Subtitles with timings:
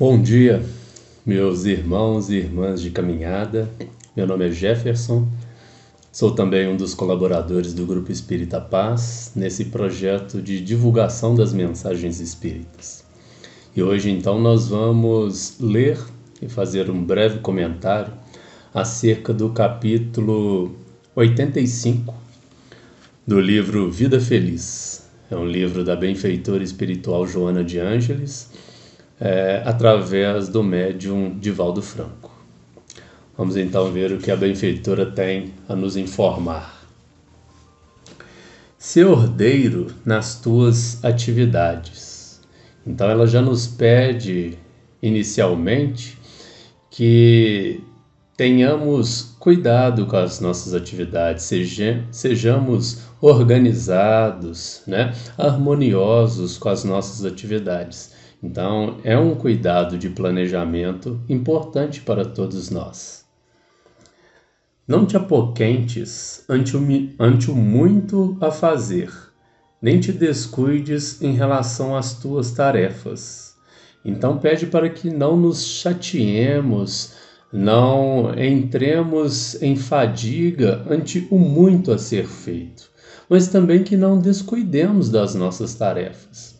[0.00, 0.64] Bom dia,
[1.26, 3.68] meus irmãos e irmãs de caminhada.
[4.16, 5.28] Meu nome é Jefferson,
[6.10, 12.18] sou também um dos colaboradores do Grupo Espírita Paz nesse projeto de divulgação das mensagens
[12.18, 13.04] espíritas.
[13.76, 15.98] E hoje, então, nós vamos ler
[16.40, 18.14] e fazer um breve comentário
[18.72, 20.74] acerca do capítulo
[21.14, 22.14] 85
[23.26, 25.10] do livro Vida Feliz.
[25.30, 28.48] É um livro da benfeitora espiritual Joana de Ângeles
[29.20, 32.30] é, através do médium Divaldo Franco.
[33.36, 36.80] Vamos então ver o que a benfeitora tem a nos informar.
[38.78, 42.40] Ser ordeiro nas tuas atividades.
[42.86, 44.58] Então ela já nos pede
[45.02, 46.18] inicialmente
[46.90, 47.82] que
[48.36, 58.12] tenhamos cuidado com as nossas atividades, seja, sejamos organizados, né, harmoniosos com as nossas atividades.
[58.42, 63.24] Então, é um cuidado de planejamento importante para todos nós.
[64.88, 66.80] Não te apoquentes ante o,
[67.18, 69.12] ante o muito a fazer,
[69.80, 73.54] nem te descuides em relação às tuas tarefas.
[74.04, 77.12] Então, pede para que não nos chateemos,
[77.52, 82.90] não entremos em fadiga ante o muito a ser feito,
[83.28, 86.59] mas também que não descuidemos das nossas tarefas.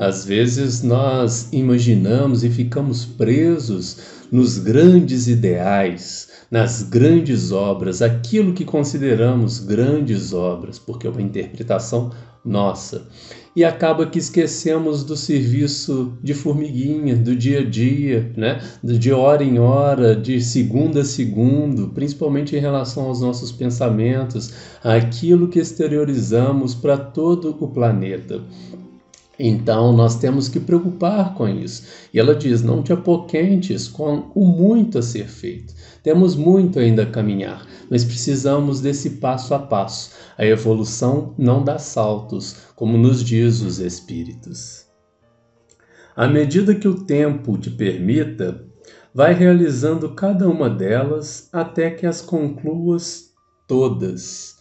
[0.00, 3.98] Às vezes nós imaginamos e ficamos presos
[4.32, 12.12] nos grandes ideais, nas grandes obras, aquilo que consideramos grandes obras, porque é uma interpretação
[12.42, 13.08] nossa.
[13.54, 18.58] E acaba que esquecemos do serviço de formiguinha, do dia a dia, né?
[18.82, 24.50] de hora em hora, de segundo a segundo, principalmente em relação aos nossos pensamentos,
[24.82, 28.40] aquilo que exteriorizamos para todo o planeta.
[29.42, 31.84] Então nós temos que preocupar com isso.
[32.12, 35.74] E ela diz: não te apoquentes com o muito a ser feito.
[36.02, 40.10] Temos muito ainda a caminhar, mas precisamos desse passo a passo.
[40.36, 44.84] A evolução não dá saltos, como nos diz os Espíritos.
[46.14, 48.62] À medida que o tempo te permita,
[49.14, 53.30] vai realizando cada uma delas até que as concluas
[53.66, 54.59] todas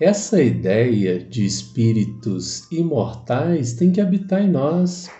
[0.00, 5.10] essa ideia de espíritos imortais tem que habitar em nós.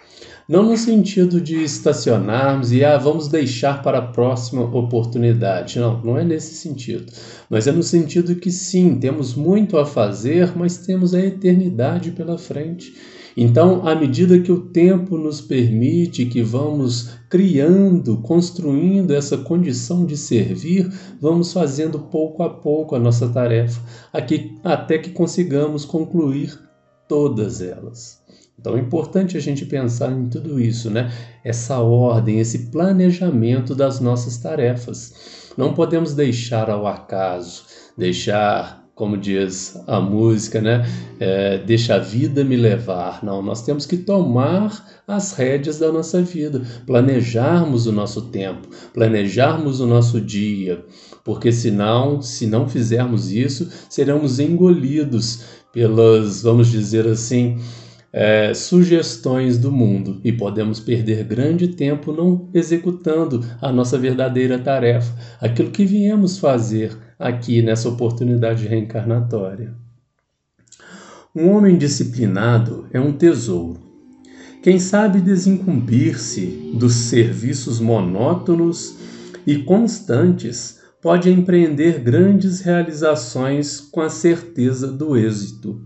[0.49, 5.79] Não no sentido de estacionarmos e ah, vamos deixar para a próxima oportunidade.
[5.79, 7.13] Não, não é nesse sentido.
[7.49, 12.39] Mas é no sentido que sim, temos muito a fazer, mas temos a eternidade pela
[12.39, 12.95] frente.
[13.43, 20.15] Então, à medida que o tempo nos permite que vamos criando, construindo essa condição de
[20.15, 23.81] servir, vamos fazendo pouco a pouco a nossa tarefa,
[24.13, 26.61] aqui, até que consigamos concluir
[27.09, 28.23] todas elas.
[28.59, 31.11] Então é importante a gente pensar em tudo isso, né?
[31.43, 35.51] Essa ordem, esse planejamento das nossas tarefas.
[35.57, 37.65] Não podemos deixar ao acaso,
[37.97, 40.87] deixar como diz a música, né?
[41.19, 43.25] É, deixa a vida me levar.
[43.25, 49.81] Não, nós temos que tomar as rédeas da nossa vida, planejarmos o nosso tempo, planejarmos
[49.81, 50.85] o nosso dia,
[51.25, 57.59] porque senão, se não fizermos isso, seremos engolidos pelas, vamos dizer assim,
[58.13, 65.17] é, sugestões do mundo e podemos perder grande tempo não executando a nossa verdadeira tarefa,
[65.41, 69.75] aquilo que viemos fazer aqui nessa oportunidade reencarnatória.
[71.37, 73.79] Um homem disciplinado é um tesouro.
[74.63, 78.97] Quem sabe desincumbir-se dos serviços monótonos
[79.47, 85.81] e constantes pode empreender grandes realizações com a certeza do êxito.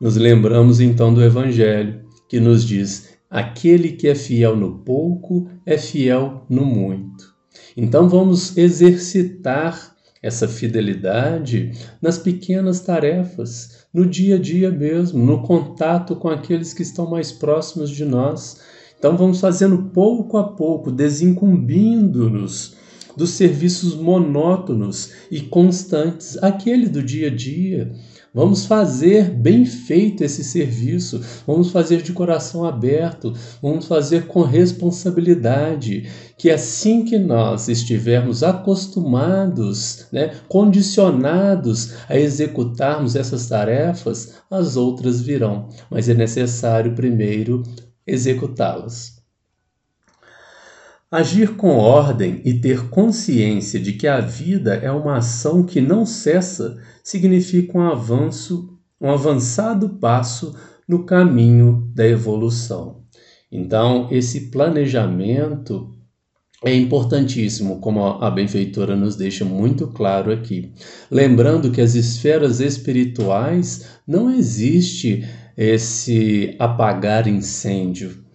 [0.00, 5.78] Nos lembramos então do Evangelho, que nos diz: aquele que é fiel no pouco é
[5.78, 7.34] fiel no muito.
[7.76, 11.72] Então vamos exercitar essa fidelidade
[12.02, 17.32] nas pequenas tarefas, no dia a dia mesmo, no contato com aqueles que estão mais
[17.32, 18.60] próximos de nós.
[18.98, 22.76] Então vamos fazendo pouco a pouco, desincumbindo-nos
[23.16, 27.92] dos serviços monótonos e constantes, aquele do dia a dia,
[28.38, 36.08] Vamos fazer bem feito esse serviço, vamos fazer de coração aberto, vamos fazer com responsabilidade,
[36.36, 45.68] que assim que nós estivermos acostumados, né, condicionados a executarmos essas tarefas, as outras virão,
[45.90, 47.64] mas é necessário primeiro
[48.06, 49.17] executá-las.
[51.10, 56.04] Agir com ordem e ter consciência de que a vida é uma ação que não
[56.04, 60.54] cessa significa um avanço, um avançado passo
[60.86, 63.04] no caminho da evolução.
[63.50, 65.94] Então, esse planejamento
[66.62, 70.74] é importantíssimo, como a benfeitora nos deixa muito claro aqui.
[71.10, 75.24] Lembrando que as esferas espirituais não existe
[75.56, 78.27] esse apagar incêndio.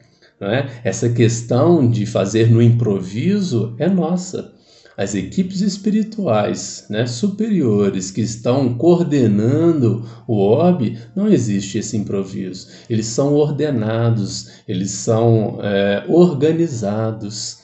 [0.44, 0.70] Né?
[0.84, 4.54] Essa questão de fazer no improviso é nossa.
[4.96, 12.68] As equipes espirituais né, superiores que estão coordenando o orbe, não existe esse improviso.
[12.88, 17.58] Eles são ordenados, eles são é, organizados.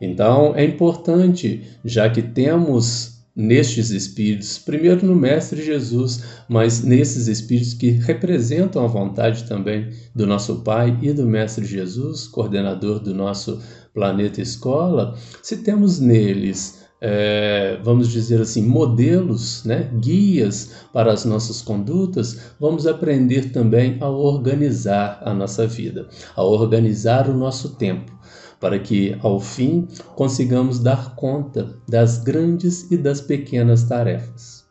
[0.00, 7.72] Então é importante, já que temos nestes espíritos, primeiro no Mestre Jesus, mas nesses espíritos
[7.72, 13.62] que representam a vontade também do nosso Pai e do Mestre Jesus, coordenador do nosso
[13.94, 21.62] planeta escola, se temos neles é, vamos dizer assim, modelos, né, guias para as nossas
[21.62, 28.17] condutas, vamos aprender também a organizar a nossa vida, a organizar o nosso tempo
[28.60, 34.66] para que, ao fim, consigamos dar conta das grandes e das pequenas tarefas.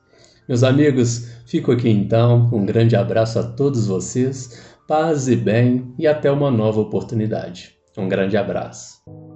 [0.48, 2.50] Meus amigos, fico aqui então.
[2.54, 7.76] Um grande abraço a todos vocês, paz e bem, e até uma nova oportunidade.
[7.98, 9.27] Um grande abraço.